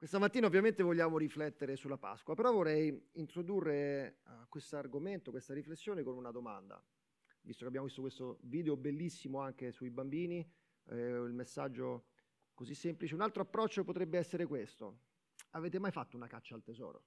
[0.00, 6.02] Questa mattina ovviamente vogliamo riflettere sulla Pasqua, però vorrei introdurre uh, questo argomento, questa riflessione
[6.02, 6.82] con una domanda.
[7.42, 10.38] Visto che abbiamo visto questo video bellissimo anche sui bambini,
[10.86, 12.06] eh, il messaggio
[12.54, 15.00] così semplice, un altro approccio potrebbe essere questo.
[15.50, 17.04] Avete mai fatto una caccia al tesoro?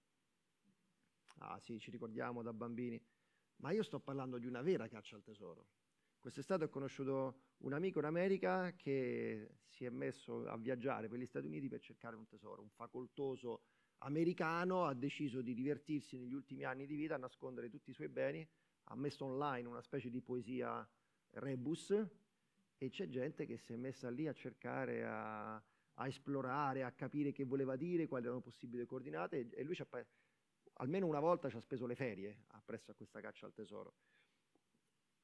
[1.40, 3.04] Ah sì, ci ricordiamo da bambini,
[3.56, 5.66] ma io sto parlando di una vera caccia al tesoro.
[6.24, 11.26] Quest'estate ho conosciuto un amico in America che si è messo a viaggiare per gli
[11.26, 12.62] Stati Uniti per cercare un tesoro.
[12.62, 13.64] Un facoltoso
[13.98, 18.08] americano ha deciso di divertirsi negli ultimi anni di vita a nascondere tutti i suoi
[18.08, 18.48] beni,
[18.84, 20.90] ha messo online una specie di poesia
[21.32, 21.92] rebus
[22.78, 27.34] e c'è gente che si è messa lì a cercare, a, a esplorare, a capire
[27.34, 29.76] che voleva dire, quali erano possibili coordinate e, lui
[30.76, 33.96] almeno una volta ci ha speso le ferie appresso a questa caccia al tesoro.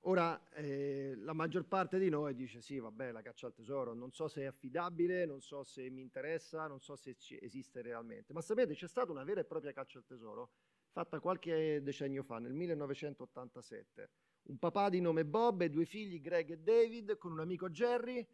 [0.09, 4.11] Ora, eh, la maggior parte di noi dice sì, vabbè, la caccia al tesoro, non
[4.11, 8.33] so se è affidabile, non so se mi interessa, non so se esiste realmente.
[8.33, 10.49] Ma sapete, c'è stata una vera e propria caccia al tesoro
[10.89, 14.09] fatta qualche decennio fa, nel 1987.
[14.45, 18.27] Un papà di nome Bob e due figli, Greg e David, con un amico Jerry,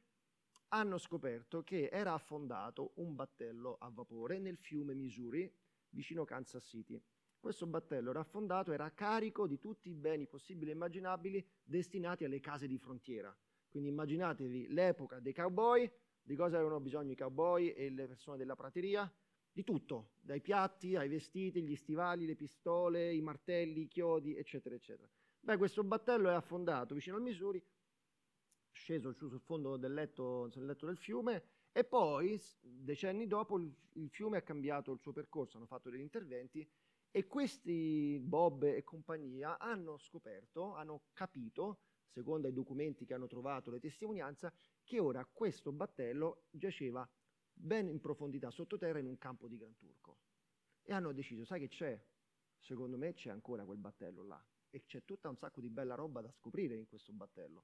[0.69, 5.53] hanno scoperto che era affondato un battello a vapore nel fiume Missouri,
[5.89, 6.97] vicino Kansas City.
[7.45, 12.65] Questo battello raffondato era carico di tutti i beni possibili e immaginabili destinati alle case
[12.65, 13.37] di frontiera.
[13.69, 15.87] Quindi immaginatevi l'epoca dei cowboy,
[16.23, 19.07] di cosa avevano bisogno i cowboy e le persone della prateria?
[19.51, 24.73] Di tutto, dai piatti ai vestiti, gli stivali, le pistole, i martelli, i chiodi, eccetera,
[24.73, 25.07] eccetera.
[25.41, 27.63] Beh, questo battello è affondato vicino al Missouri,
[28.71, 34.37] sceso sul fondo del letto, sul letto del fiume, e poi, decenni dopo, il fiume
[34.37, 36.67] ha cambiato il suo percorso, hanno fatto degli interventi
[37.15, 43.71] e questi Bob e compagnia hanno scoperto, hanno capito, secondo i documenti che hanno trovato,
[43.71, 44.51] le testimonianze,
[44.83, 47.09] che ora questo battello giaceva
[47.53, 50.17] ben in profondità sottoterra in un campo di Gran Turco.
[50.83, 51.97] E hanno deciso, sai che c'è?
[52.59, 54.45] Secondo me c'è ancora quel battello là.
[54.69, 57.63] E c'è tutta un sacco di bella roba da scoprire in questo battello.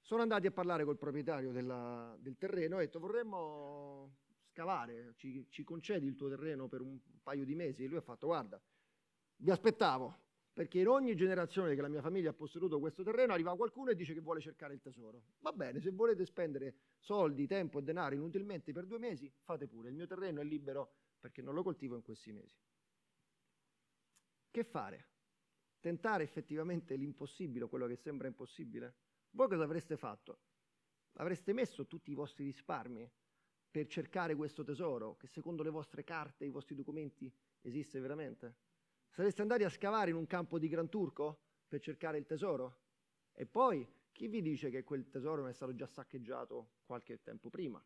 [0.00, 4.12] Sono andati a parlare col proprietario della, del terreno e hanno detto vorremmo
[4.58, 7.84] scavare, ci, ci, concedi il tuo terreno per un paio di mesi?
[7.84, 8.60] E lui ha fatto, guarda,
[9.36, 10.18] vi aspettavo,
[10.52, 13.94] perché in ogni generazione che la mia famiglia ha posseduto questo terreno arriva qualcuno e
[13.94, 15.22] dice che vuole cercare il tesoro.
[15.38, 19.90] Va bene, se volete spendere soldi, tempo e denaro inutilmente per due mesi, fate pure,
[19.90, 22.58] il mio terreno è libero perché non lo coltivo in questi mesi.
[24.50, 25.06] Che fare?
[25.78, 28.96] Tentare effettivamente l'impossibile, quello che sembra impossibile?
[29.30, 30.40] Voi cosa avreste fatto?
[31.18, 33.08] Avreste messo tutti i vostri risparmi
[33.70, 38.56] per cercare questo tesoro che secondo le vostre carte, i vostri documenti esiste veramente?
[39.10, 42.80] Sareste andati a scavare in un campo di Gran Turco per cercare il tesoro?
[43.32, 47.50] E poi chi vi dice che quel tesoro non è stato già saccheggiato qualche tempo
[47.50, 47.82] prima,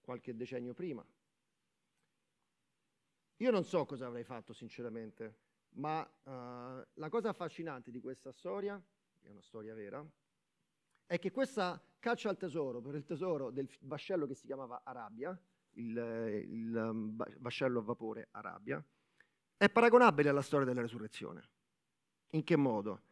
[0.00, 1.04] qualche decennio prima?
[3.36, 5.38] Io non so cosa avrei fatto sinceramente,
[5.70, 6.30] ma uh,
[6.94, 8.80] la cosa affascinante di questa storia,
[9.20, 10.06] è una storia vera,
[11.12, 15.38] è che questa caccia al tesoro, per il tesoro del vascello che si chiamava Arabia,
[15.72, 15.94] il,
[16.48, 18.82] il um, vascello a vapore Arabia,
[19.58, 21.42] è paragonabile alla storia della resurrezione.
[22.30, 23.02] In che modo?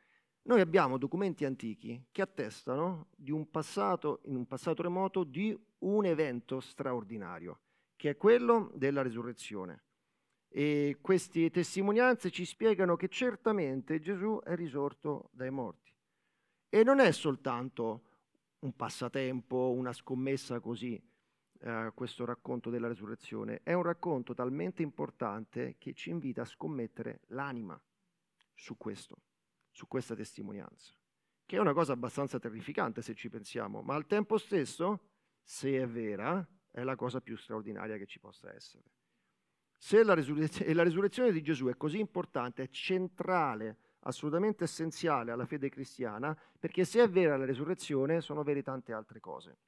[0.44, 6.06] Noi abbiamo documenti antichi che attestano di un passato, in un passato remoto, di un
[6.06, 7.60] evento straordinario,
[7.96, 9.82] che è quello della resurrezione.
[10.48, 15.89] E queste testimonianze ci spiegano che certamente Gesù è risorto dai morti.
[16.72, 18.04] E non è soltanto
[18.60, 21.02] un passatempo, una scommessa così,
[21.62, 27.22] eh, questo racconto della resurrezione, è un racconto talmente importante che ci invita a scommettere
[27.28, 27.80] l'anima
[28.54, 29.16] su questo,
[29.70, 30.94] su questa testimonianza,
[31.44, 35.08] che è una cosa abbastanza terrificante se ci pensiamo, ma al tempo stesso,
[35.42, 38.84] se è vera, è la cosa più straordinaria che ci possa essere.
[39.76, 45.46] Se la, resurrezione, la resurrezione di Gesù è così importante, è centrale, assolutamente essenziale alla
[45.46, 49.58] fede cristiana, perché se è vera la resurrezione, sono vere tante altre cose.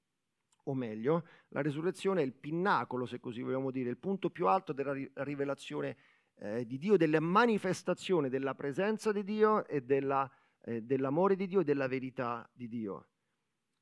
[0.65, 4.73] O meglio, la resurrezione è il pinnacolo, se così vogliamo dire, il punto più alto
[4.73, 5.97] della rivelazione
[6.37, 10.31] eh, di Dio, della manifestazione della presenza di Dio e della,
[10.63, 13.09] eh, dell'amore di Dio e della verità di Dio.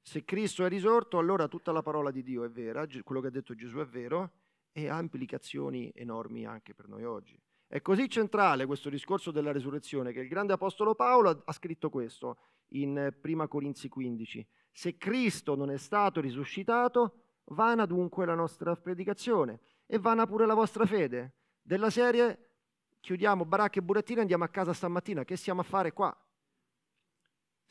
[0.02, 3.30] Se Cristo è risorto, allora tutta la parola di Dio è vera, quello che ha
[3.30, 4.32] detto Gesù è vero
[4.72, 7.38] e ha implicazioni enormi anche per noi oggi.
[7.72, 12.38] È così centrale questo discorso della resurrezione che il grande apostolo Paolo ha scritto questo
[12.70, 14.44] in 1 Corinzi 15.
[14.72, 20.54] Se Cristo non è stato risuscitato, vana dunque la nostra predicazione e vana pure la
[20.54, 21.34] vostra fede.
[21.62, 22.54] Della serie
[22.98, 25.22] chiudiamo baracche e burattine e andiamo a casa stamattina.
[25.22, 26.12] Che stiamo a fare qua?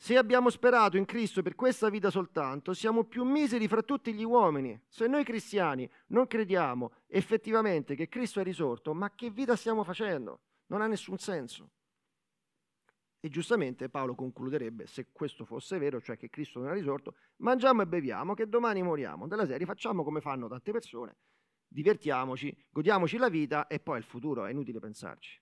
[0.02, 4.24] Se abbiamo sperato in Cristo per questa vita soltanto, siamo più miseri fra tutti gli
[4.24, 4.80] uomini.
[4.88, 10.40] Se noi cristiani non crediamo effettivamente che Cristo è risorto, ma che vita stiamo facendo?
[10.68, 11.72] Non ha nessun senso.
[13.20, 17.82] E giustamente Paolo concluderebbe, se questo fosse vero, cioè che Cristo non è risorto, mangiamo
[17.82, 19.28] e beviamo, che domani moriamo.
[19.28, 21.18] Della serie facciamo come fanno tante persone,
[21.68, 25.38] divertiamoci, godiamoci la vita e poi il futuro, è inutile pensarci.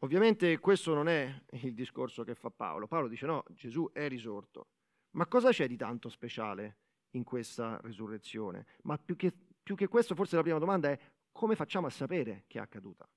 [0.00, 2.86] Ovviamente questo non è il discorso che fa Paolo.
[2.86, 4.68] Paolo dice no, Gesù è risorto.
[5.12, 6.78] Ma cosa c'è di tanto speciale
[7.10, 8.66] in questa risurrezione?
[8.82, 10.98] Ma più che, più che questo, forse la prima domanda è
[11.32, 13.08] come facciamo a sapere che è accaduta?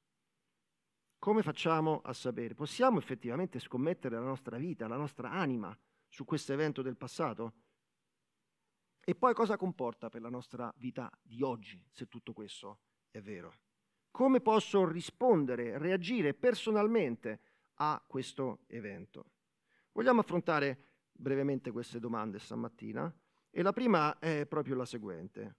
[1.20, 2.56] Come facciamo a sapere?
[2.56, 7.54] Possiamo effettivamente scommettere la nostra vita, la nostra anima su questo evento del passato?
[9.04, 12.80] E poi cosa comporta per la nostra vita di oggi, se tutto questo
[13.12, 13.54] è vero?
[14.12, 17.40] Come posso rispondere, reagire personalmente
[17.76, 19.26] a questo evento?
[19.94, 23.12] Vogliamo affrontare brevemente queste domande stamattina
[23.50, 25.56] e la prima è proprio la seguente.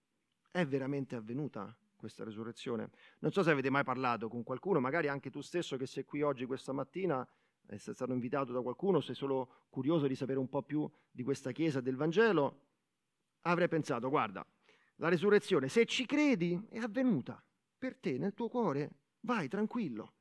[0.51, 2.91] È veramente avvenuta questa resurrezione?
[3.21, 6.21] Non so se avete mai parlato con qualcuno, magari anche tu stesso che sei qui
[6.21, 7.27] oggi questa mattina,
[7.67, 11.53] sei stato invitato da qualcuno, sei solo curioso di sapere un po' più di questa
[11.53, 12.67] Chiesa del Vangelo,
[13.43, 14.47] avrei pensato, guarda,
[14.97, 17.43] la resurrezione, se ci credi, è avvenuta
[17.83, 18.91] per te, nel tuo cuore,
[19.23, 20.15] vai tranquillo.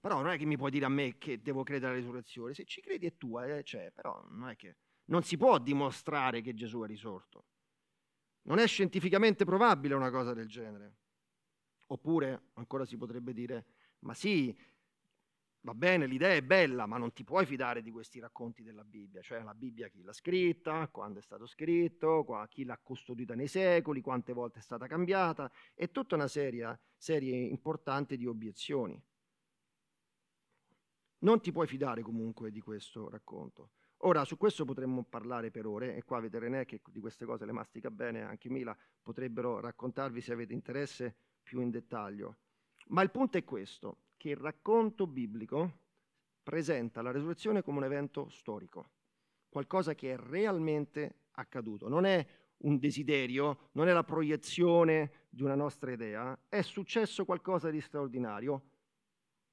[0.00, 2.54] Però non è che mi puoi dire a me che devo credere alla risurrezione.
[2.54, 4.76] Se ci credi è tua, eh, c'è, però non è che
[5.10, 7.44] non si può dimostrare che Gesù è risorto.
[8.44, 10.96] Non è scientificamente probabile una cosa del genere.
[11.88, 13.66] Oppure ancora si potrebbe dire,
[14.00, 14.58] ma sì,
[15.64, 19.22] Va bene, l'idea è bella, ma non ti puoi fidare di questi racconti della Bibbia,
[19.22, 24.00] cioè la Bibbia chi l'ha scritta, quando è stato scritto, chi l'ha custodita nei secoli,
[24.00, 29.00] quante volte è stata cambiata, e tutta una serie, serie importante di obiezioni.
[31.18, 33.70] Non ti puoi fidare comunque di questo racconto.
[33.98, 37.46] Ora, su questo potremmo parlare per ore, e qua avete René che di queste cose
[37.46, 42.38] le mastica bene, anche Mila, potrebbero raccontarvi se avete interesse più in dettaglio.
[42.88, 45.80] Ma il punto è questo, che il racconto biblico
[46.44, 48.90] presenta la resurrezione come un evento storico,
[49.48, 51.88] qualcosa che è realmente accaduto.
[51.88, 52.24] Non è
[52.58, 58.62] un desiderio, non è la proiezione di una nostra idea, è successo qualcosa di straordinario,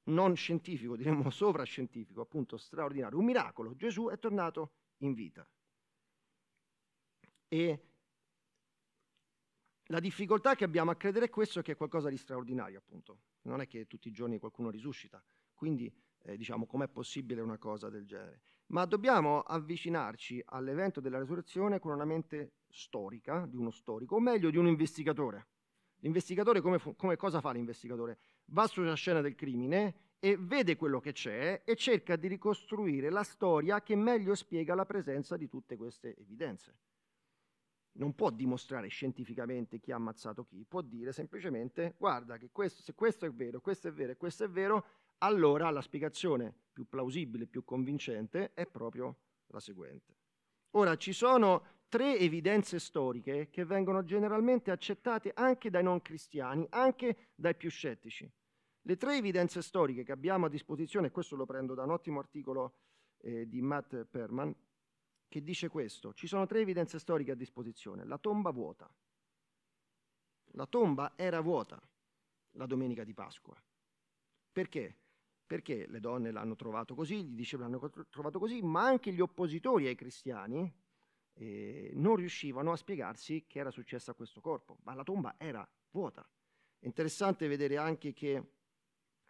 [0.04, 3.76] non scientifico, diremmo sovrascientifico, appunto straordinario, un miracolo.
[3.76, 5.50] Gesù è tornato in vita.
[7.48, 7.89] E
[9.92, 13.22] la difficoltà che abbiamo a credere è questo, che è qualcosa di straordinario, appunto.
[13.44, 15.24] Non è che tutti i giorni qualcuno risuscita.
[15.56, 15.92] Quindi,
[16.24, 18.42] eh, diciamo, com'è possibile una cosa del genere?
[18.68, 24.52] Ma dobbiamo avvicinarci all'evento della resurrezione con una mente storica, di uno storico, o meglio
[24.52, 25.48] di un investigatore.
[26.02, 28.20] L'investigatore come, come cosa fa l'investigatore?
[28.46, 33.24] Va sulla scena del crimine e vede quello che c'è e cerca di ricostruire la
[33.24, 36.78] storia che meglio spiega la presenza di tutte queste evidenze
[37.94, 42.94] non può dimostrare scientificamente chi ha ammazzato chi, può dire semplicemente guarda che questo, se
[42.94, 44.86] questo è vero, questo è vero e questo è vero,
[45.20, 50.16] allora la spiegazione più plausibile, più convincente è proprio la seguente.
[50.72, 57.32] Ora ci sono tre evidenze storiche che vengono generalmente accettate anche dai non cristiani, anche
[57.36, 58.32] dai più scettici.
[58.82, 62.20] Le tre evidenze storiche che abbiamo a disposizione, e questo lo prendo da un ottimo
[62.20, 62.76] articolo
[63.22, 64.56] eh, di Matt Perman,
[65.30, 66.14] che dice questo.
[66.14, 68.04] Ci sono tre evidenze storiche a disposizione.
[68.04, 68.92] La tomba vuota.
[70.54, 71.82] La tomba era vuota
[72.54, 73.56] la domenica di Pasqua.
[74.52, 74.98] Perché?
[75.46, 79.88] Perché le donne l'hanno trovato così, gli dicevano l'hanno trovato così, ma anche gli oppositori
[79.88, 80.72] ai cristiani
[81.34, 85.68] eh, non riuscivano a spiegarsi che era successo a questo corpo, ma la tomba era
[85.92, 86.28] vuota.
[86.80, 88.54] Interessante vedere anche che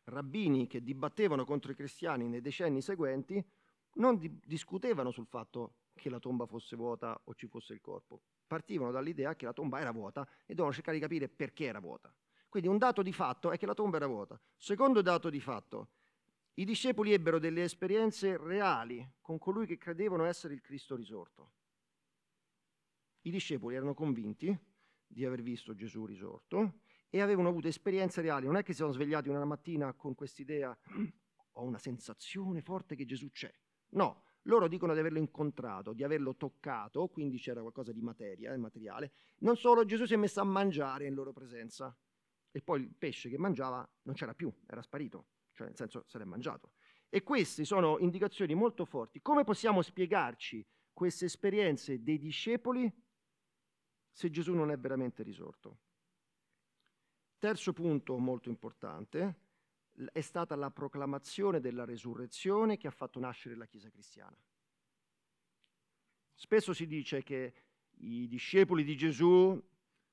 [0.06, 3.44] rabbini che dibattevano contro i cristiani nei decenni seguenti
[3.96, 8.22] non di- discutevano sul fatto che la tomba fosse vuota o ci fosse il corpo.
[8.48, 12.14] Partivano dall'idea che la tomba era vuota e dovevano cercare di capire perché era vuota.
[12.48, 14.40] Quindi un dato di fatto è che la tomba era vuota.
[14.58, 15.90] Secondo dato di fatto,
[16.56, 21.52] i discepoli ebbero delle esperienze reali con colui che credevano essere il Cristo risorto.
[23.22, 24.58] I discepoli erano convinti
[25.06, 28.46] di aver visto Gesù risorto e avevano avuto esperienze reali.
[28.46, 30.76] Non è che si sono svegliati una mattina con quest'idea,
[31.54, 33.54] ho una sensazione forte che Gesù c'è.
[33.90, 39.12] No, loro dicono di averlo incontrato, di averlo toccato, quindi c'era qualcosa di materia, materiale.
[39.40, 41.96] Non solo, Gesù si è messo a mangiare in loro presenza.
[42.52, 46.18] E poi il pesce che mangiava non c'era più, era sparito, cioè nel senso se
[46.18, 46.72] l'è mangiato.
[47.08, 49.22] E queste sono indicazioni molto forti.
[49.22, 52.92] Come possiamo spiegarci queste esperienze dei discepoli
[54.12, 55.78] se Gesù non è veramente risorto?
[57.38, 59.49] Terzo punto molto importante,
[60.12, 64.38] è stata la proclamazione della resurrezione che ha fatto nascere la Chiesa cristiana.
[66.34, 67.54] Spesso si dice che
[68.02, 69.62] i discepoli di Gesù,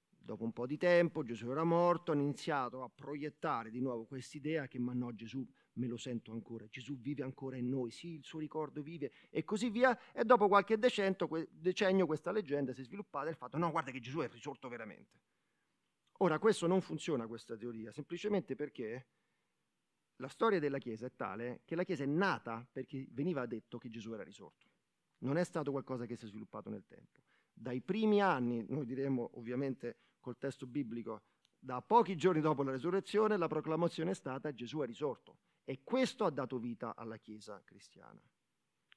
[0.08, 4.66] dopo un po' di tempo, Gesù era morto, hanno iniziato a proiettare di nuovo quest'idea
[4.66, 8.24] che ma no, Gesù me lo sento ancora, Gesù vive ancora in noi, sì, il
[8.24, 9.96] suo ricordo vive e così via.
[10.12, 14.18] E dopo qualche decennio, questa leggenda si è sviluppata il fatto, no, guarda che Gesù
[14.18, 15.20] è risorto veramente.
[16.20, 19.06] Ora, questo non funziona, questa teoria, semplicemente perché
[20.16, 23.88] la storia della Chiesa è tale che la Chiesa è nata perché veniva detto che
[23.88, 24.70] Gesù era risorto.
[25.18, 27.20] Non è stato qualcosa che si è sviluppato nel tempo.
[27.52, 31.22] Dai primi anni, noi diremo ovviamente col testo biblico,
[31.58, 35.38] da pochi giorni dopo la resurrezione, la proclamazione è stata Gesù è risorto.
[35.64, 38.20] E questo ha dato vita alla Chiesa cristiana.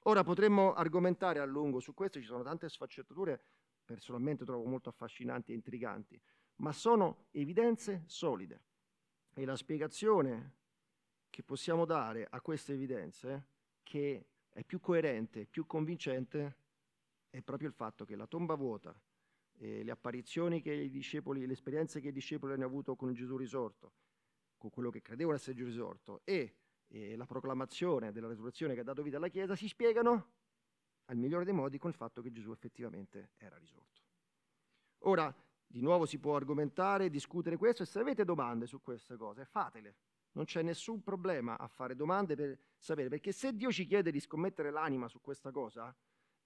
[0.04, 3.42] Ora potremmo argomentare a lungo su questo, ci sono tante sfaccettature,
[3.84, 6.20] personalmente trovo molto affascinanti e intriganti,
[6.56, 8.62] ma sono evidenze solide.
[9.34, 10.59] E la spiegazione
[11.30, 13.46] che possiamo dare a queste evidenze,
[13.82, 16.56] che è più coerente, più convincente,
[17.30, 18.94] è proprio il fatto che la tomba vuota,
[19.58, 23.36] eh, le apparizioni che i discepoli, le esperienze che i discepoli hanno avuto con Gesù
[23.36, 23.92] risorto,
[24.58, 26.56] con quello che credevano essere Gesù risorto, e
[26.88, 30.32] eh, la proclamazione della risurrezione che ha dato vita alla Chiesa si spiegano
[31.06, 34.00] al migliore dei modi con il fatto che Gesù effettivamente era risorto.
[35.04, 35.34] Ora,
[35.66, 39.94] di nuovo si può argomentare, discutere questo, e se avete domande su queste cose, fatele.
[40.32, 44.20] Non c'è nessun problema a fare domande per sapere, perché se Dio ci chiede di
[44.20, 45.94] scommettere l'anima su questa cosa,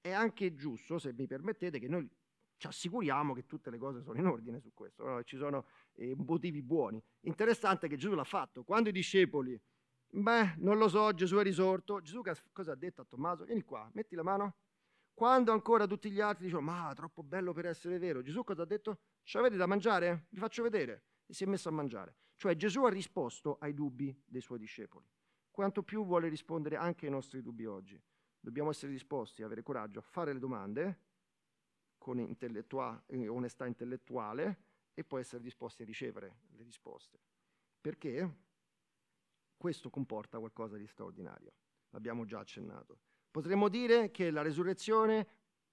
[0.00, 2.08] è anche giusto, se mi permettete, che noi
[2.56, 5.22] ci assicuriamo che tutte le cose sono in ordine su questo, no?
[5.22, 7.02] ci sono eh, motivi buoni.
[7.20, 8.64] Interessante che Gesù l'ha fatto.
[8.64, 9.60] Quando i discepoli,
[10.08, 12.22] beh, non lo so, Gesù è risorto, Gesù
[12.52, 13.44] cosa ha detto a Tommaso?
[13.44, 14.56] Vieni qua, metti la mano.
[15.12, 18.66] Quando ancora tutti gli altri dicono, ma troppo bello per essere vero, Gesù cosa ha
[18.66, 18.98] detto?
[19.22, 20.26] Ci avete da mangiare?
[20.30, 21.04] Vi faccio vedere.
[21.26, 22.16] E si è messo a mangiare.
[22.36, 25.06] Cioè Gesù ha risposto ai dubbi dei suoi discepoli.
[25.50, 28.00] Quanto più vuole rispondere anche ai nostri dubbi oggi.
[28.40, 30.98] Dobbiamo essere disposti, avere coraggio a fare le domande
[31.96, 34.58] con intellettua- eh, onestà intellettuale
[34.92, 37.18] e poi essere disposti a ricevere le risposte.
[37.80, 38.36] Perché
[39.56, 41.52] questo comporta qualcosa di straordinario.
[41.90, 42.98] L'abbiamo già accennato.
[43.30, 45.26] Potremmo dire che la resurrezione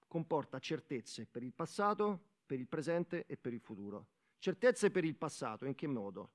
[0.06, 4.08] comporta certezze per il passato, per il presente e per il futuro.
[4.38, 6.30] Certezze per il passato, in che modo?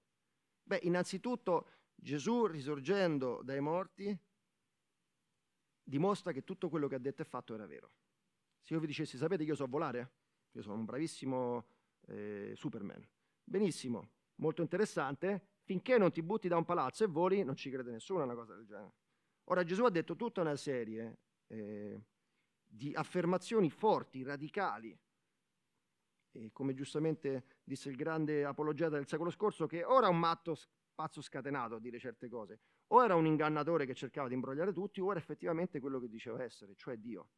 [0.67, 4.19] Beh, innanzitutto Gesù risorgendo dai morti
[5.81, 7.91] dimostra che tutto quello che ha detto e fatto era vero.
[8.59, 10.11] Se io vi dicessi, sapete io so volare?
[10.51, 11.67] Io sono un bravissimo
[12.07, 13.01] eh, Superman.
[13.41, 15.59] Benissimo, molto interessante.
[15.63, 18.35] Finché non ti butti da un palazzo e voli, non ci crede nessuno a una
[18.35, 18.93] cosa del genere.
[19.45, 22.01] Ora Gesù ha detto tutta una serie eh,
[22.61, 24.97] di affermazioni forti, radicali,
[26.31, 30.55] e come giustamente disse il grande apologeta del secolo scorso, che ora è un matto
[30.93, 34.99] pazzo scatenato a dire certe cose, o era un ingannatore che cercava di imbrogliare tutti,
[34.99, 37.29] o era effettivamente quello che diceva essere, cioè Dio.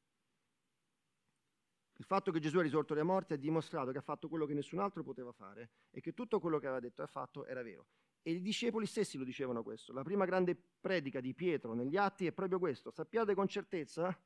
[1.99, 4.53] Il fatto che Gesù è risorto dai morti ha dimostrato che ha fatto quello che
[4.53, 7.87] nessun altro poteva fare e che tutto quello che aveva detto e fatto era vero.
[8.21, 9.91] E i discepoli stessi lo dicevano questo.
[9.91, 12.89] La prima grande predica di Pietro negli atti è proprio questo.
[12.89, 14.17] Sappiate con certezza,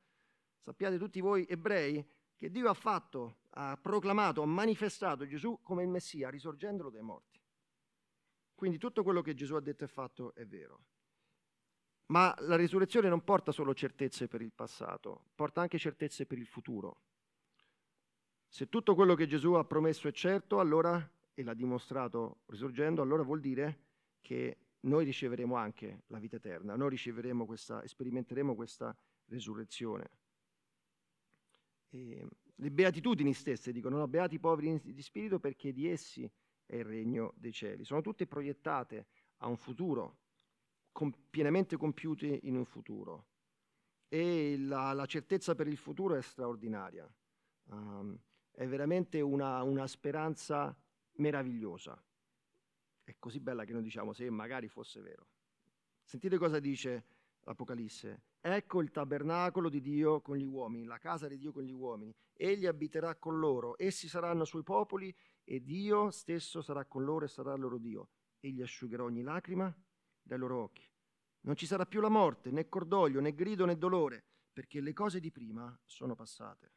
[0.60, 2.06] sappiate tutti voi ebrei,
[2.36, 7.40] che Dio ha fatto, ha proclamato, ha manifestato Gesù come il Messia, risorgendolo dai morti.
[8.56, 10.86] Quindi tutto quello che Gesù ha detto e fatto è vero.
[12.08, 16.48] Ma la risurrezione non porta solo certezze per il passato, porta anche certezze per il
[16.48, 17.02] futuro.
[18.48, 23.24] Se tutto quello che Gesù ha promesso è certo, allora, e l'ha dimostrato risorgendo, allora
[23.24, 23.80] vuol dire
[24.22, 28.96] che noi riceveremo anche la vita eterna, noi riceveremo questa, sperimenteremo questa
[29.26, 30.10] risurrezione.
[31.90, 36.30] E le beatitudini stesse dicono, no, beati i poveri di spirito perché di essi
[36.66, 37.84] è il regno dei cieli.
[37.84, 39.08] Sono tutte proiettate
[39.38, 40.20] a un futuro,
[40.92, 43.28] com- pienamente compiute in un futuro.
[44.08, 47.12] E la, la, certezza per il futuro è straordinaria.
[47.66, 48.18] Um,
[48.52, 50.76] è veramente una, una speranza
[51.14, 52.02] meravigliosa.
[53.04, 55.28] È così bella che noi diciamo se magari fosse vero.
[56.04, 57.06] Sentite cosa dice
[57.42, 58.22] l'Apocalisse.
[58.46, 62.14] Ecco il tabernacolo di Dio con gli uomini, la casa di Dio con gli uomini.
[62.34, 67.30] Egli abiterà con loro, essi saranno suoi popoli e Dio stesso sarà con loro e
[67.30, 68.10] sarà loro Dio.
[68.42, 69.74] Egli asciugherà ogni lacrima
[70.22, 70.86] dai loro occhi.
[71.46, 75.22] Non ci sarà più la morte, né cordoglio, né grido, né dolore, perché le cose
[75.22, 76.74] di prima sono passate.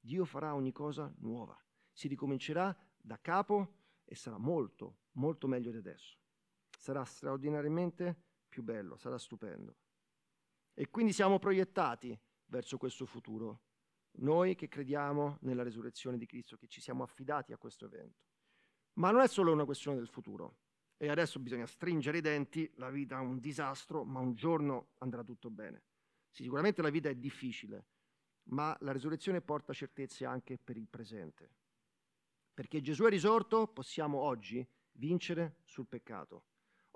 [0.00, 1.54] Dio farà ogni cosa nuova.
[1.92, 6.16] Si ricomincerà da capo e sarà molto, molto meglio di adesso.
[6.78, 9.76] Sarà straordinariamente più bello, sarà stupendo.
[10.74, 13.62] E quindi siamo proiettati verso questo futuro,
[14.18, 18.22] noi che crediamo nella resurrezione di Cristo, che ci siamo affidati a questo evento.
[18.94, 20.58] Ma non è solo una questione del futuro,
[20.96, 25.24] e adesso bisogna stringere i denti, la vita è un disastro, ma un giorno andrà
[25.24, 25.82] tutto bene.
[26.30, 27.86] Sicuramente la vita è difficile,
[28.44, 31.50] ma la risurrezione porta certezze anche per il presente.
[32.52, 36.44] Perché Gesù è risorto, possiamo oggi vincere sul peccato.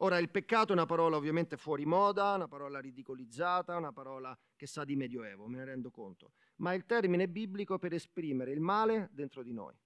[0.01, 4.67] Ora, il peccato è una parola ovviamente fuori moda, una parola ridicolizzata, una parola che
[4.67, 8.61] sa di medioevo, me ne rendo conto, ma è il termine biblico per esprimere il
[8.61, 9.77] male dentro di noi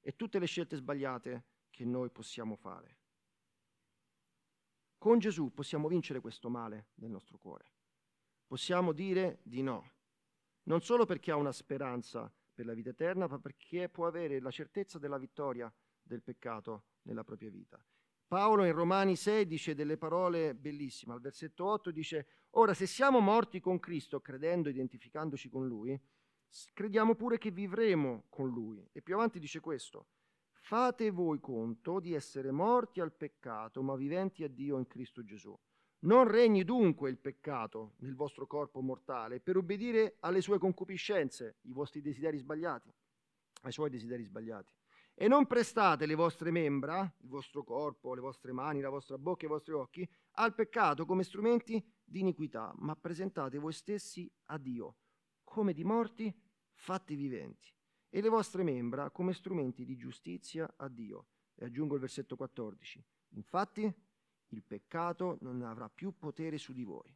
[0.00, 2.98] e tutte le scelte sbagliate che noi possiamo fare.
[4.98, 7.70] Con Gesù possiamo vincere questo male nel nostro cuore.
[8.46, 9.92] Possiamo dire di no,
[10.64, 14.50] non solo perché ha una speranza per la vita eterna, ma perché può avere la
[14.50, 17.84] certezza della vittoria del peccato nella propria vita.
[18.32, 21.12] Paolo in Romani 6 dice delle parole bellissime.
[21.12, 26.00] Al versetto 8 dice, ora se siamo morti con Cristo, credendo, identificandoci con Lui,
[26.72, 28.88] crediamo pure che vivremo con Lui.
[28.90, 30.06] E più avanti dice questo,
[30.62, 35.54] fate voi conto di essere morti al peccato, ma viventi a Dio in Cristo Gesù.
[36.04, 41.72] Non regni dunque il peccato nel vostro corpo mortale per obbedire alle sue concupiscenze, i
[41.74, 42.90] vostri desideri sbagliati,
[43.64, 44.72] ai suoi desideri sbagliati.
[45.14, 49.42] E non prestate le vostre membra, il vostro corpo, le vostre mani, la vostra bocca
[49.42, 54.58] e i vostri occhi, al peccato come strumenti di iniquità, ma presentate voi stessi a
[54.58, 54.96] Dio
[55.52, 56.34] come di morti
[56.72, 57.70] fatti viventi,
[58.08, 61.26] e le vostre membra come strumenti di giustizia a Dio.
[61.54, 63.04] E aggiungo il versetto 14.
[63.34, 63.94] Infatti,
[64.48, 67.14] il peccato non avrà più potere su di voi.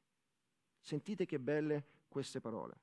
[0.78, 2.78] Sentite che belle queste parole.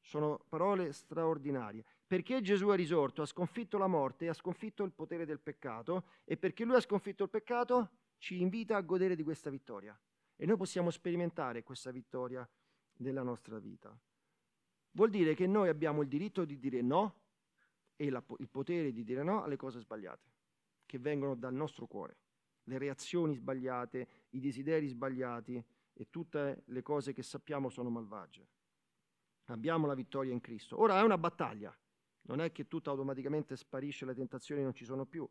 [0.00, 1.84] Sono parole straordinarie.
[2.08, 6.36] Perché Gesù è risorto, ha sconfitto la morte, ha sconfitto il potere del peccato e
[6.36, 9.96] perché lui ha sconfitto il peccato ci invita a godere di questa vittoria.
[10.34, 12.48] E noi possiamo sperimentare questa vittoria
[12.96, 13.96] nella nostra vita.
[14.92, 17.20] Vuol dire che noi abbiamo il diritto di dire no
[17.94, 20.26] e la, il potere di dire no alle cose sbagliate,
[20.86, 22.16] che vengono dal nostro cuore
[22.68, 25.62] le reazioni sbagliate, i desideri sbagliati
[25.92, 28.46] e tutte le cose che sappiamo sono malvagie.
[29.46, 30.78] Abbiamo la vittoria in Cristo.
[30.78, 31.74] Ora è una battaglia,
[32.28, 35.28] non è che tutto automaticamente sparisce, le tentazioni non ci sono più,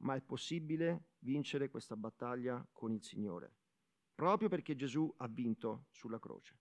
[0.00, 3.54] ma è possibile vincere questa battaglia con il Signore,
[4.14, 6.58] proprio perché Gesù ha vinto sulla croce.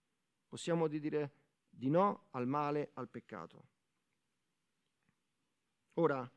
[0.48, 1.34] Possiamo dire
[1.70, 3.68] di no al male, al peccato.
[5.96, 6.30] Ora,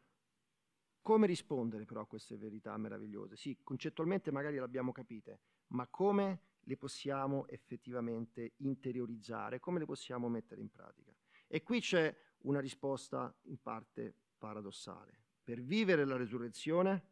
[1.00, 3.36] come rispondere però a queste verità meravigliose?
[3.36, 10.28] Sì, concettualmente magari le abbiamo capite, ma come le possiamo effettivamente interiorizzare, come le possiamo
[10.28, 11.14] mettere in pratica?
[11.46, 15.22] E qui c'è una risposta in parte paradossale.
[15.42, 17.02] Per vivere la resurrezione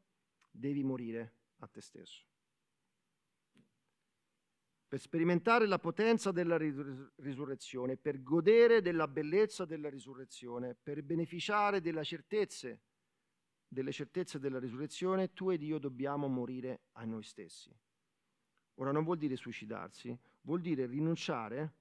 [0.51, 2.25] devi morire a te stesso.
[4.88, 12.05] Per sperimentare la potenza della risurrezione, per godere della bellezza della risurrezione, per beneficiare delle
[12.05, 12.83] certezze
[13.73, 17.75] delle certezze della risurrezione, tu ed io dobbiamo morire a noi stessi.
[18.75, 21.77] Ora non vuol dire suicidarsi, vuol dire rinunciare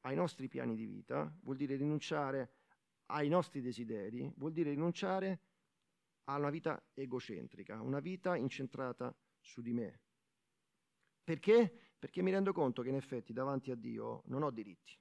[0.00, 2.55] ai nostri piani di vita, vuol dire rinunciare
[3.06, 5.40] ai nostri desideri, vuol dire rinunciare
[6.24, 10.00] a una vita egocentrica, una vita incentrata su di me.
[11.22, 11.94] Perché?
[11.98, 14.98] Perché mi rendo conto che in effetti davanti a Dio non ho diritti.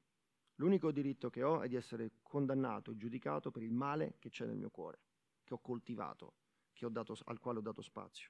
[0.55, 4.45] L'unico diritto che ho è di essere condannato e giudicato per il male che c'è
[4.45, 5.01] nel mio cuore
[5.45, 6.33] che ho coltivato,
[6.73, 8.29] che ho dato, al quale ho dato spazio.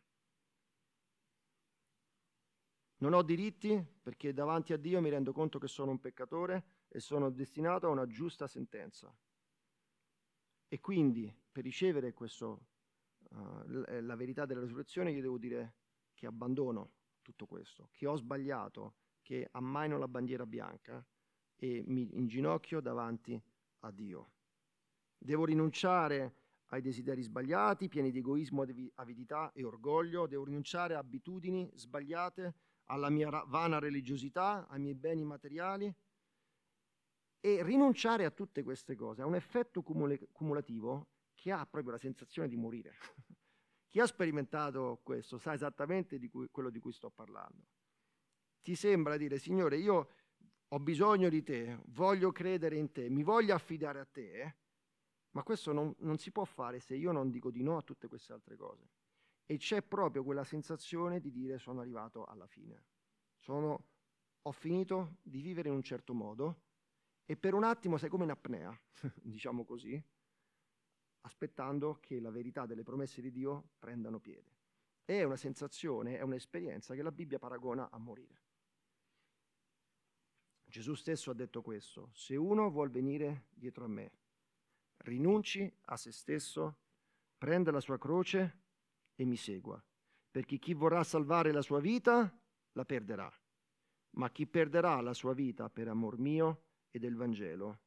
[2.98, 7.00] Non ho diritti perché davanti a Dio mi rendo conto che sono un peccatore e
[7.00, 9.14] sono destinato a una giusta sentenza.
[10.68, 12.66] E quindi per ricevere questo,
[13.30, 15.76] uh, la verità della risurrezione io devo dire
[16.14, 21.06] che abbandono tutto questo, che ho sbagliato, che ammaino la bandiera bianca
[21.56, 23.42] e mi inginocchio davanti
[23.80, 24.32] a Dio.
[25.18, 26.36] Devo rinunciare
[26.68, 32.54] ai desideri sbagliati, pieni di egoismo, avidità e orgoglio, devo rinunciare a abitudini sbagliate,
[32.86, 35.94] alla mia vana religiosità, ai miei beni materiali
[37.46, 42.00] e rinunciare a tutte queste cose ha un effetto cumul- cumulativo che ha proprio la
[42.00, 42.96] sensazione di morire.
[43.88, 47.68] Chi ha sperimentato questo sa esattamente di cui, quello di cui sto parlando.
[48.64, 50.10] Ti sembra dire, Signore, io
[50.68, 54.56] ho bisogno di te, voglio credere in te, mi voglio affidare a te?
[55.34, 58.08] Ma questo non, non si può fare se io non dico di no a tutte
[58.08, 58.90] queste altre cose.
[59.46, 62.86] E c'è proprio quella sensazione di dire sono arrivato alla fine.
[63.38, 63.86] Sono,
[64.42, 66.62] ho finito di vivere in un certo modo
[67.26, 68.78] e per un attimo sei come in apnea,
[69.22, 70.02] diciamo così,
[71.22, 74.54] aspettando che la verità delle promesse di Dio prendano piede.
[75.04, 78.42] È una sensazione, è un'esperienza che la Bibbia paragona a morire.
[80.64, 84.12] Gesù stesso ha detto questo, se uno vuol venire dietro a me,
[84.98, 86.78] rinunci a se stesso,
[87.38, 88.62] prenda la sua croce
[89.16, 89.84] e mi segua.
[90.36, 92.30] perché chi vorrà salvare la sua vita
[92.74, 93.32] la perderà,
[94.18, 96.64] ma chi perderà la sua vita per amor mio
[96.96, 97.80] e del Vangelo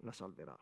[0.00, 0.58] la salverà.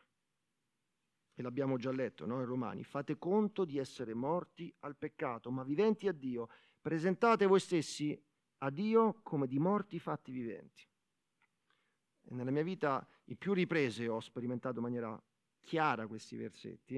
[1.35, 2.41] E l'abbiamo già letto no?
[2.41, 6.49] in Romani, fate conto di essere morti al peccato, ma viventi a Dio.
[6.79, 8.23] Presentate voi stessi
[8.59, 10.87] a Dio come di morti fatti viventi.
[12.25, 15.25] E nella mia vita in più riprese ho sperimentato in maniera
[15.61, 16.97] chiara questi versetti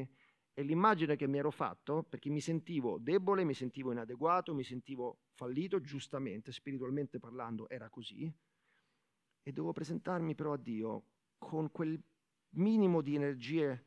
[0.52, 5.20] e l'immagine che mi ero fatto, perché mi sentivo debole, mi sentivo inadeguato, mi sentivo
[5.34, 8.32] fallito, giustamente, spiritualmente parlando, era così,
[9.48, 11.04] e dovevo presentarmi però a Dio
[11.38, 11.98] con quel
[12.50, 13.87] minimo di energie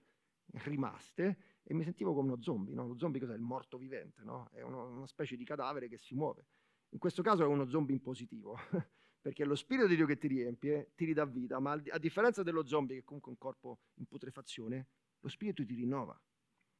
[0.63, 2.87] rimaste e mi sentivo come uno zombie, no?
[2.87, 3.35] Lo zombie cos'è?
[3.35, 4.49] Il morto vivente, no?
[4.51, 6.47] È uno, una specie di cadavere che si muove.
[6.89, 8.57] In questo caso è uno zombie in positivo,
[9.21, 12.65] perché lo spirito di Dio che ti riempie ti ridà vita, ma a differenza dello
[12.65, 14.87] zombie che è comunque un corpo in putrefazione,
[15.19, 16.19] lo spirito ti rinnova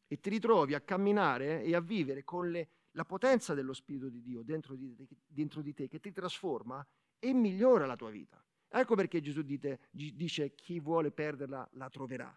[0.07, 4.23] e ti ritrovi a camminare e a vivere con le, la potenza dello spirito di
[4.23, 4.91] Dio dentro di,
[5.23, 6.83] dentro di te che ti trasforma
[7.19, 8.43] e migliora la tua vita.
[8.73, 12.33] Ecco perché Gesù dite, dice chi vuole perderla la troverà.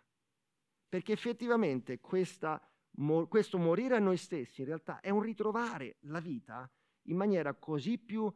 [0.88, 2.60] Perché effettivamente questa,
[3.28, 6.68] questo morire a noi stessi in realtà è un ritrovare la vita
[7.02, 8.32] in maniera così più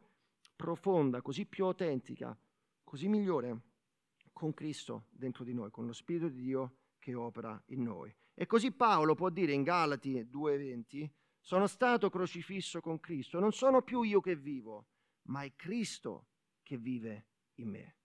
[0.55, 2.37] profonda, così più autentica,
[2.83, 3.61] così migliore
[4.31, 8.15] con Cristo dentro di noi, con lo Spirito di Dio che opera in noi.
[8.33, 11.09] E così Paolo può dire in Galati 2:20,
[11.41, 14.87] sono stato crocifisso con Cristo, non sono più io che vivo,
[15.23, 16.27] ma è Cristo
[16.63, 17.25] che vive
[17.61, 17.95] in me.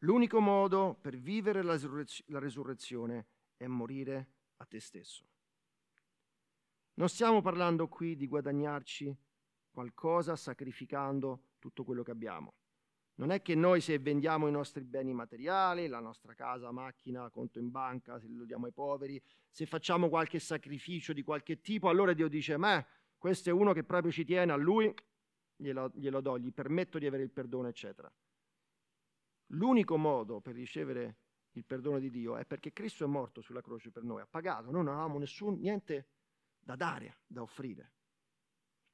[0.00, 1.78] L'unico modo per vivere la,
[2.26, 5.26] la resurrezione è morire a te stesso.
[6.94, 9.14] Non stiamo parlando qui di guadagnarci
[9.70, 12.54] qualcosa sacrificando tutto quello che abbiamo.
[13.16, 17.58] Non è che noi se vendiamo i nostri beni materiali, la nostra casa, macchina, conto
[17.58, 22.12] in banca, se lo diamo ai poveri, se facciamo qualche sacrificio di qualche tipo, allora
[22.12, 22.84] Dio dice, ma
[23.16, 24.92] questo è uno che proprio ci tiene a lui,
[25.56, 28.12] glielo, glielo do, gli permetto di avere il perdono, eccetera.
[29.50, 31.16] L'unico modo per ricevere
[31.52, 34.70] il perdono di Dio è perché Cristo è morto sulla croce per noi, ha pagato,
[34.70, 36.08] noi non avevamo nessun, niente
[36.58, 37.92] da dare, da offrire.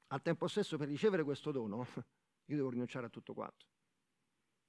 [0.09, 1.87] Al tempo stesso per ricevere questo dono
[2.47, 3.67] io devo rinunciare a tutto quanto.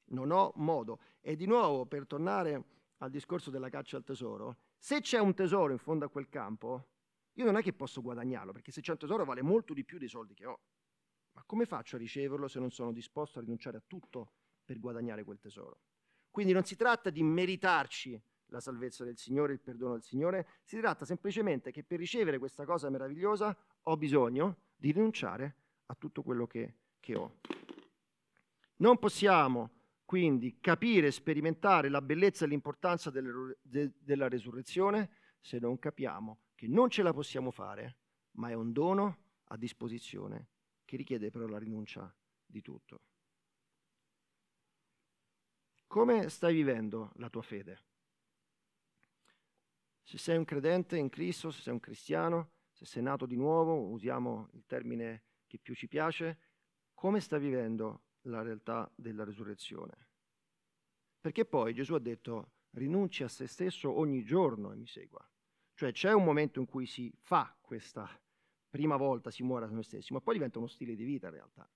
[0.05, 0.99] Non ho modo.
[1.21, 2.63] E di nuovo, per tornare
[2.97, 6.87] al discorso della caccia al tesoro, se c'è un tesoro in fondo a quel campo,
[7.33, 9.97] io non è che posso guadagnarlo, perché se c'è un tesoro vale molto di più
[9.97, 10.59] dei soldi che ho.
[11.33, 15.23] Ma come faccio a riceverlo se non sono disposto a rinunciare a tutto per guadagnare
[15.23, 15.81] quel tesoro.
[16.29, 20.79] Quindi non si tratta di meritarci la salvezza del Signore, il perdono del Signore, si
[20.79, 25.55] tratta semplicemente che per ricevere questa cosa meravigliosa ho bisogno di rinunciare
[25.87, 27.39] a tutto quello che, che ho.
[28.77, 29.71] Non possiamo
[30.05, 36.41] quindi capire e sperimentare la bellezza e l'importanza delle, de, della resurrezione se non capiamo
[36.55, 37.97] che non ce la possiamo fare,
[38.33, 40.49] ma è un dono a disposizione
[40.93, 43.01] che richiede però la rinuncia di tutto.
[45.87, 47.85] Come stai vivendo la tua fede?
[50.03, 53.87] Se sei un credente in Cristo, se sei un cristiano, se sei nato di nuovo,
[53.87, 56.37] usiamo il termine che più ci piace,
[56.93, 60.09] come stai vivendo la realtà della risurrezione?
[61.19, 65.27] Perché poi Gesù ha detto rinunci a se stesso ogni giorno e mi segua.
[65.73, 68.07] Cioè c'è un momento in cui si fa questa
[68.73, 71.33] prima volta, si muore a noi stessi, ma poi diventa uno stile di vita in
[71.33, 71.69] realtà.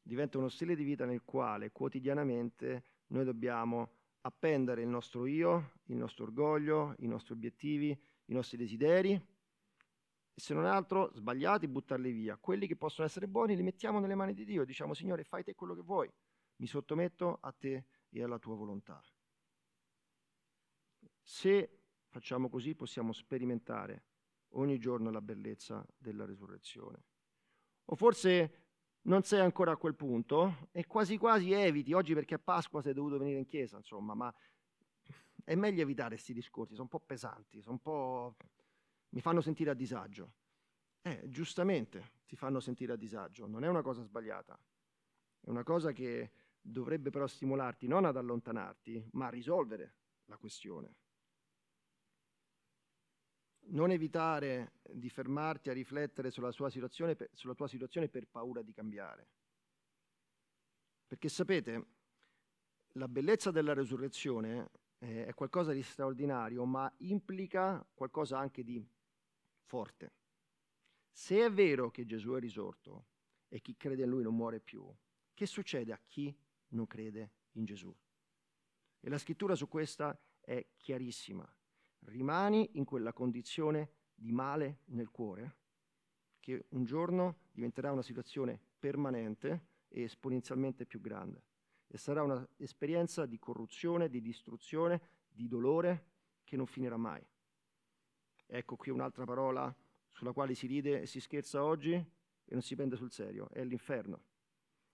[0.00, 3.90] Diventa uno stile di vita nel quale quotidianamente noi dobbiamo
[4.22, 10.54] appendere il nostro io, il nostro orgoglio, i nostri obiettivi, i nostri desideri e se
[10.54, 12.38] non altro sbagliati buttarli via.
[12.38, 15.54] Quelli che possono essere buoni li mettiamo nelle mani di Dio, diciamo Signore fai te
[15.54, 16.10] quello che vuoi,
[16.56, 19.04] mi sottometto a te e alla tua volontà.
[21.20, 24.04] Se facciamo così possiamo sperimentare
[24.54, 27.02] ogni giorno la bellezza della risurrezione.
[27.86, 28.62] O forse
[29.02, 32.94] non sei ancora a quel punto e quasi quasi eviti, oggi perché è Pasqua sei
[32.94, 34.34] dovuto venire in chiesa, insomma, ma
[35.44, 38.36] è meglio evitare questi discorsi, sono un po' pesanti, un po'...
[39.10, 40.32] mi fanno sentire a disagio.
[41.02, 44.58] Eh, giustamente ti fanno sentire a disagio, non è una cosa sbagliata,
[45.40, 50.94] è una cosa che dovrebbe però stimolarti non ad allontanarti, ma a risolvere la questione
[53.66, 59.28] non evitare di fermarti a riflettere sulla, sulla tua situazione per paura di cambiare.
[61.06, 61.86] Perché sapete,
[62.92, 68.84] la bellezza della resurrezione eh, è qualcosa di straordinario, ma implica qualcosa anche di
[69.62, 70.12] forte.
[71.10, 73.06] Se è vero che Gesù è risorto
[73.48, 74.84] e chi crede in lui non muore più,
[75.32, 76.36] che succede a chi
[76.68, 77.94] non crede in Gesù?
[79.00, 81.46] E la scrittura su questa è chiarissima
[82.06, 85.56] rimani in quella condizione di male nel cuore
[86.44, 91.42] che un giorno diventerà una situazione permanente e esponenzialmente più grande.
[91.86, 96.10] E sarà un'esperienza di corruzione, di distruzione, di dolore
[96.44, 97.26] che non finirà mai.
[98.46, 99.74] Ecco qui un'altra parola
[100.10, 103.64] sulla quale si ride e si scherza oggi e non si prende sul serio, è
[103.64, 104.24] l'inferno.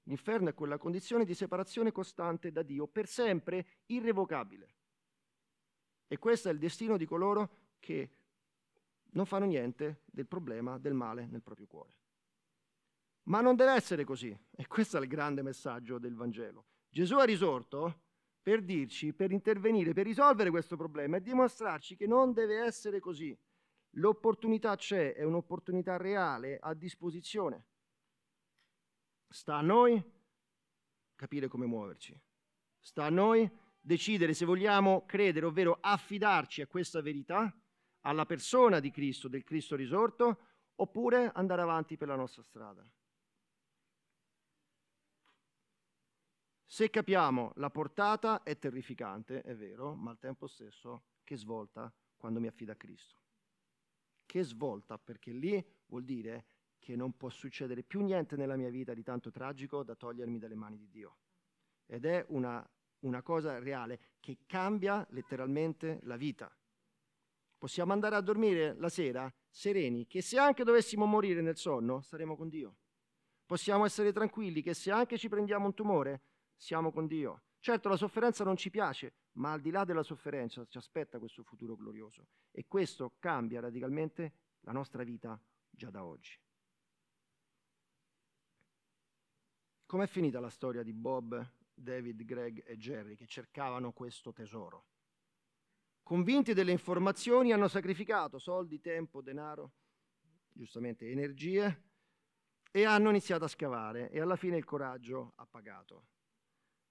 [0.04, 4.74] L'inferno è quella condizione di separazione costante da Dio, per sempre, irrevocabile.
[6.12, 8.10] E questo è il destino di coloro che
[9.12, 11.94] non fanno niente del problema del male nel proprio cuore.
[13.28, 16.64] Ma non deve essere così, e questo è il grande messaggio del Vangelo.
[16.88, 18.00] Gesù ha risorto
[18.42, 23.38] per dirci, per intervenire, per risolvere questo problema e dimostrarci che non deve essere così.
[23.90, 27.66] L'opportunità c'è, è un'opportunità reale a disposizione.
[29.28, 30.02] Sta a noi
[31.14, 32.20] capire come muoverci.
[32.80, 33.48] Sta a noi
[33.80, 37.52] decidere se vogliamo credere, ovvero affidarci a questa verità,
[38.00, 40.38] alla persona di Cristo, del Cristo risorto,
[40.76, 42.88] oppure andare avanti per la nostra strada.
[46.64, 52.38] Se capiamo la portata è terrificante, è vero, ma al tempo stesso che svolta quando
[52.38, 53.18] mi affido a Cristo.
[54.24, 56.46] Che svolta, perché lì vuol dire
[56.78, 60.54] che non può succedere più niente nella mia vita di tanto tragico da togliermi dalle
[60.54, 61.18] mani di Dio.
[61.86, 62.64] Ed è una,
[63.00, 66.54] una cosa reale che cambia letteralmente la vita.
[67.56, 72.36] Possiamo andare a dormire la sera sereni, che se anche dovessimo morire nel sonno, saremo
[72.36, 72.76] con Dio.
[73.44, 76.22] Possiamo essere tranquilli che se anche ci prendiamo un tumore,
[76.56, 77.42] siamo con Dio.
[77.58, 81.42] Certo la sofferenza non ci piace, ma al di là della sofferenza ci aspetta questo
[81.42, 86.38] futuro glorioso e questo cambia radicalmente la nostra vita già da oggi.
[89.84, 91.44] Com'è finita la storia di Bob,
[91.80, 94.86] David, Greg e Jerry che cercavano questo tesoro?
[96.02, 99.72] Convinti delle informazioni hanno sacrificato soldi, tempo, denaro,
[100.52, 101.84] giustamente energie
[102.70, 106.06] e hanno iniziato a scavare e alla fine il coraggio ha pagato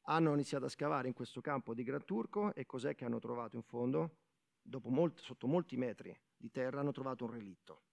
[0.10, 3.56] hanno iniziato a scavare in questo campo di Gran Turco e cos'è che hanno trovato
[3.56, 4.18] in fondo?
[4.86, 7.84] Molti, sotto molti metri di terra hanno trovato un relitto.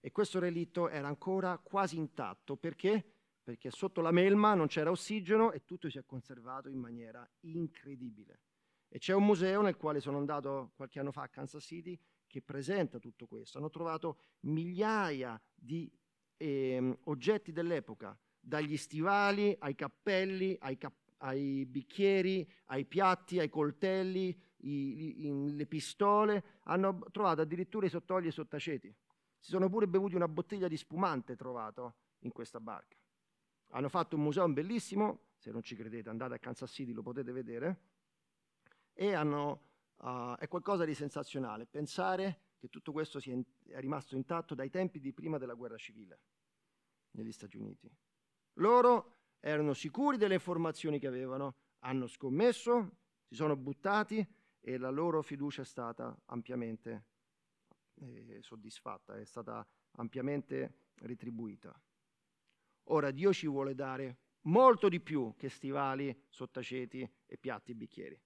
[0.00, 3.14] E questo relitto era ancora quasi intatto perché?
[3.42, 8.40] Perché sotto la melma non c'era ossigeno e tutto si è conservato in maniera incredibile.
[8.88, 12.42] E c'è un museo nel quale sono andato qualche anno fa a Kansas City che
[12.42, 13.58] presenta tutto questo.
[13.58, 15.90] Hanno trovato migliaia di
[16.36, 24.36] eh, oggetti dell'epoca, dagli stivali ai cappelli, ai cappelli ai bicchieri, ai piatti, ai coltelli,
[24.58, 28.94] i, i, le pistole, hanno trovato addirittura i sottogli e i sottaceti.
[29.38, 32.96] Si sono pure bevuti una bottiglia di spumante trovato in questa barca.
[33.74, 37.32] Hanno fatto un museo bellissimo, se non ci credete andate a Kansas City, lo potete
[37.32, 37.80] vedere,
[38.92, 39.62] e hanno,
[39.96, 44.70] uh, è qualcosa di sensazionale pensare che tutto questo sia in, è rimasto intatto dai
[44.70, 46.20] tempi di prima della guerra civile
[47.12, 47.90] negli Stati Uniti.
[48.54, 54.24] Loro erano sicuri delle informazioni che avevano, hanno scommesso, si sono buttati
[54.60, 57.06] e la loro fiducia è stata ampiamente
[57.94, 61.74] eh, soddisfatta, è stata ampiamente retribuita.
[62.84, 68.20] Ora Dio ci vuole dare molto di più che stivali, sottaceti e piatti e bicchieri.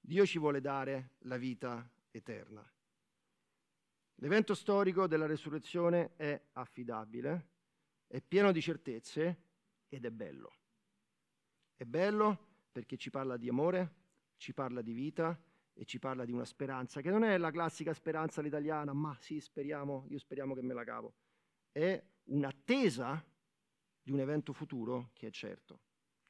[0.00, 2.64] Dio ci vuole dare la vita eterna.
[4.16, 7.48] L'evento storico della resurrezione è affidabile,
[8.06, 9.42] è pieno di certezze
[9.88, 10.52] ed è bello.
[11.74, 13.94] È bello perché ci parla di amore,
[14.36, 15.40] ci parla di vita
[15.74, 19.40] e ci parla di una speranza che non è la classica speranza all'italiana, ma sì,
[19.40, 21.14] speriamo, io speriamo che me la cavo.
[21.72, 23.24] È un'attesa
[24.02, 25.80] di un evento futuro che è certo,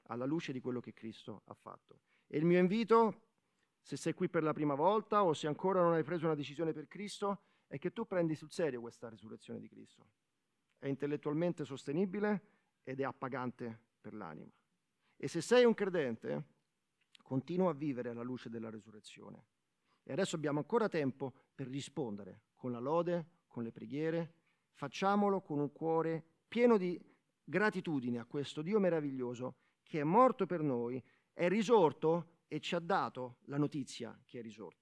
[0.09, 2.01] alla luce di quello che Cristo ha fatto.
[2.27, 3.29] E il mio invito,
[3.81, 6.73] se sei qui per la prima volta o se ancora non hai preso una decisione
[6.73, 10.07] per Cristo, è che tu prendi sul serio questa risurrezione di Cristo.
[10.79, 14.53] È intellettualmente sostenibile, ed è appagante per l'anima.
[15.17, 16.45] E se sei un credente,
[17.23, 19.47] continua a vivere alla luce della risurrezione.
[20.03, 24.35] E adesso abbiamo ancora tempo per rispondere con la lode, con le preghiere.
[24.73, 27.01] Facciamolo con un cuore pieno di
[27.45, 31.03] gratitudine a questo Dio meraviglioso che è morto per noi,
[31.33, 34.81] è risorto e ci ha dato la notizia che è risorto.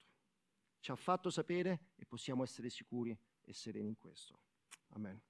[0.81, 4.39] Ci ha fatto sapere e possiamo essere sicuri e sereni in questo.
[4.89, 5.21] Amen.